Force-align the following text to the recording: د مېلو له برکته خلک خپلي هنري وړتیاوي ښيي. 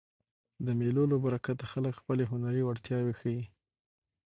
د 0.65 0.67
مېلو 0.79 1.03
له 1.11 1.17
برکته 1.25 1.65
خلک 1.71 1.93
خپلي 1.99 2.23
هنري 2.31 2.61
وړتیاوي 2.65 3.13
ښيي. 3.19 3.43